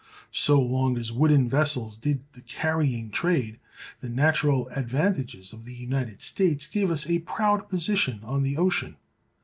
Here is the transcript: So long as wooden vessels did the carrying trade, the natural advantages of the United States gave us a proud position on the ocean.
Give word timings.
So 0.33 0.59
long 0.59 0.97
as 0.97 1.11
wooden 1.11 1.47
vessels 1.47 1.95
did 1.95 2.23
the 2.33 2.41
carrying 2.41 3.11
trade, 3.11 3.59
the 3.99 4.09
natural 4.09 4.67
advantages 4.69 5.53
of 5.53 5.63
the 5.63 5.75
United 5.75 6.23
States 6.23 6.65
gave 6.65 6.89
us 6.89 7.07
a 7.07 7.19
proud 7.19 7.69
position 7.69 8.21
on 8.23 8.41
the 8.41 8.57
ocean. 8.57 8.95